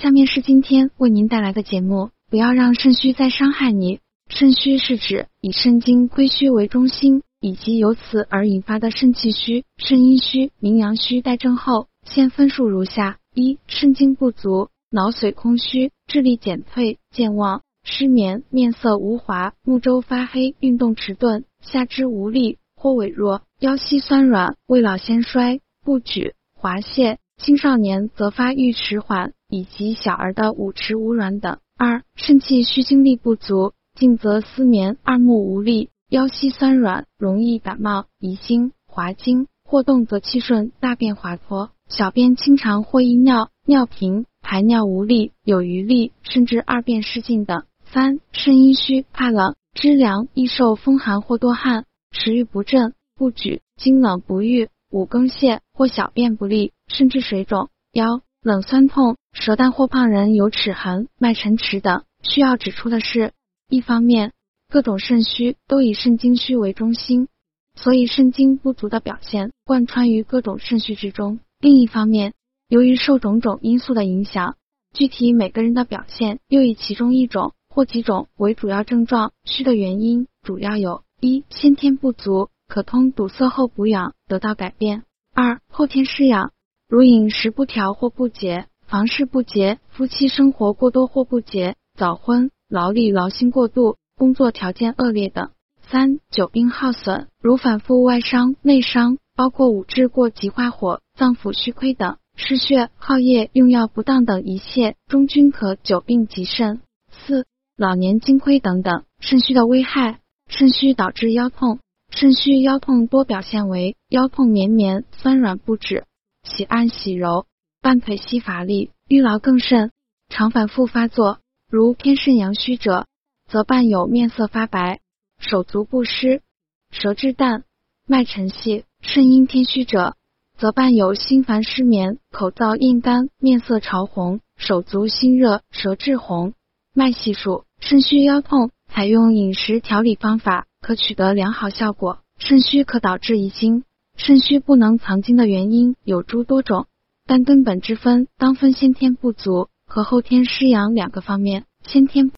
[0.00, 4.00] 下面是今天为您带来的节目，不要让肾虚再伤害你。
[4.30, 11.88] 肾虚是指以肾经亏虚为中心，以及由此而引发的肾气虚、肾阴虚、名阳虚带症后。
[12.02, 31.58] 现分数如下：一、肾精不足，脑髓空虚，智力减退、健忘、失眠、面色无华、目周发黑、运动迟钝、下肢无力或痿弱、腰膝酸软、未老先衰、不举、滑泻；青少年则发育迟缓，以及小儿的五迟五软等。
[31.76, 33.72] 二、肾气虚，精力不足。
[33.96, 47.64] 静则思眠，二目无力，腰膝酸软，容易感冒、遗精、滑精；或动则气顺，大便滑脱，小便清长或易尿，尿频，排尿无力，有余力，甚至二便失禁等。
[47.92, 57.68] 三、肾阴虚，怕冷，肢凉，易受风寒或多汗，食欲不振，不举，经冷不愈，五更泻或小便不利，甚至水肿。
[57.92, 62.04] 腰冷酸痛，舌淡或胖人有齿痕、脉沉迟等。
[62.22, 63.32] 需要指出的是。
[63.68, 64.32] 一方面，
[64.70, 67.28] 各种肾虚都以肾精虚为中心，
[67.74, 71.38] 所以肾精不足的表现贯穿于各种肾虚之中。
[71.60, 72.32] 另一方面，
[72.66, 74.56] 由于受种种因素的影响，
[74.94, 79.32] 具体每个人的表现又以其中一种或几种为主要症状。
[79.44, 85.02] 虚的原因主要有：一、先天不足，可通堵塞后补养得到改变；
[85.34, 86.52] 二、后天失养，
[86.90, 92.50] 如饮食不调或不节，房事不节，夫妻生活过多或不节，早婚。
[92.68, 95.50] 劳力劳心过度，工作条件恶劣等。
[95.82, 106.80] 三、久病耗损，如反复外伤、内伤，包括五志过急化火、脏腑虚亏等，失血、耗液、用药不当等一切，终均可久病及肾。
[107.12, 109.04] 四、老年精亏等等。
[109.20, 111.78] 肾虚的危害，肾虚导致腰痛，
[112.10, 116.04] 肾虚腰痛多表现为腰痛绵绵、酸软不止，
[116.42, 117.46] 喜按喜揉，
[117.80, 119.90] 半腿膝乏力，淤劳更甚，
[120.28, 121.38] 常反复发作。
[121.68, 123.06] 如偏肾阳虚者，
[123.48, 125.00] 则伴有面色发白、
[125.38, 126.42] 手足不湿、
[126.90, 127.64] 舌质淡、
[128.06, 130.16] 脉沉细；肾阴偏虚者，
[130.58, 136.54] 则伴有心烦失眠、口燥咽干、面色潮红、手足心热、舌质红、
[136.92, 137.64] 脉细数。
[137.78, 142.18] 肾虚腰痛，采用饮食调理方法可取得良好效果。
[142.36, 143.84] 肾虚可导致遗精，
[144.16, 146.86] 肾虚不能藏精的原因有诸多种，
[147.26, 149.68] 但根本之分当分先天不足。
[149.92, 152.30] 和后天失养两个方面，先天。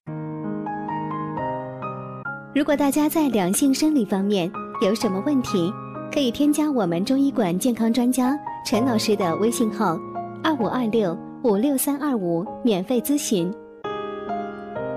[2.54, 4.50] 如果大家在两性生理方面
[4.80, 5.70] 有什么问题，
[6.10, 8.34] 可以添加我们中医馆健康专家
[8.64, 9.98] 陈老师的微信号：
[10.42, 13.52] 二五二六五六三二五，免费咨询。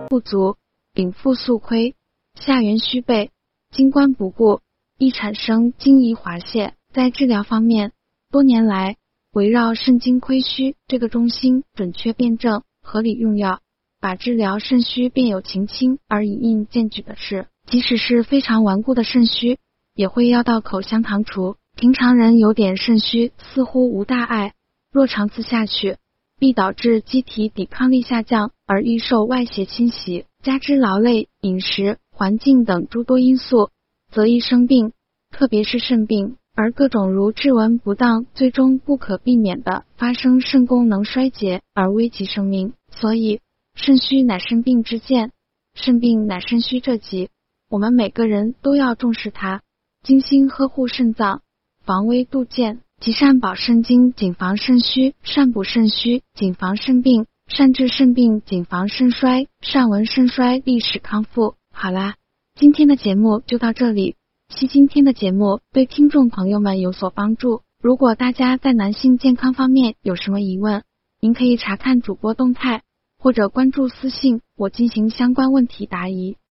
[0.07, 0.55] 不足，
[0.93, 1.93] 禀赋素亏，
[2.39, 3.31] 下元虚背，
[3.69, 4.61] 精关不顾，
[4.97, 6.71] 易产生精遗滑泻。
[6.93, 7.91] 在治疗方面，
[8.31, 8.97] 多年来。
[9.33, 13.59] 围绕肾精亏虚这个中心，准确辨证，合理用药，
[13.99, 19.59] 把治疗肾虚变有情轻而以应见举的是，即使是非常顽固的肾虚，
[19.93, 21.57] 也会药到口香糖除。
[21.75, 24.53] 平常人有点肾虚，似乎无大碍，
[24.89, 25.97] 若长此下去，
[26.39, 33.69] 必导致机体抵抗力下降，而易受外邪侵袭，加之劳累、饮食、环境等诸多因素，
[34.15, 34.93] 则易生病，
[35.29, 36.37] 特别是肾病。
[36.55, 42.71] 而各种如治文不当，最终不可避免的发生肾功能衰竭而危及生命。
[42.89, 43.41] 所以，
[43.75, 45.33] 肾虚乃肾病之见，
[45.73, 47.27] 肾病乃肾虚这疾，
[47.69, 49.63] 我们每个人都要重视它，
[50.01, 51.41] 精心呵护肾脏，
[51.83, 61.55] 防微杜渐，及善保肾精，谨防肾虚；善补肾虚，谨防肾病；善治肾病，谨防肾衰；善闻肾衰，历史康复。
[61.73, 62.15] 好啦，
[62.57, 64.15] 今天的节目就到这里。
[64.47, 67.63] 希今天的节目对听众朋友们有所帮助。
[67.83, 70.83] 如果大家在男性健康方面有什么疑问，
[71.19, 72.83] 您可以查看主播动态
[73.19, 76.37] 或者关注私信，我进行相关问题答疑。